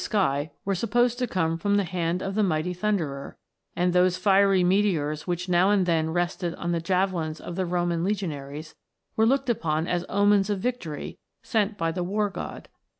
[0.01, 3.37] sky were supposed to come from the hand of the mighty Thunderer,
[3.75, 8.03] and those fiery meteors which now and then rested on the javelins of the Roman
[8.03, 8.73] legionaries,
[9.15, 12.67] were looked upon as omens of victory sent by the "War god.